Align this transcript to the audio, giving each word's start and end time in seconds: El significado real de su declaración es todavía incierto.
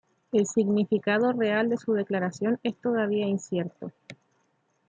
El 0.31 0.47
significado 0.47 1.31
real 1.31 1.69
de 1.69 1.77
su 1.77 1.93
declaración 1.93 2.59
es 2.63 2.75
todavía 2.75 3.27
incierto. 3.27 3.91